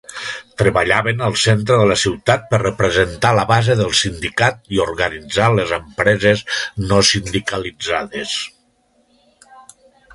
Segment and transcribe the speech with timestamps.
[0.59, 5.75] Treballaven al centre de la ciutat per representar la base del sindicat i organitzar les
[5.81, 6.45] empreses
[6.93, 8.37] no sindicalitzades.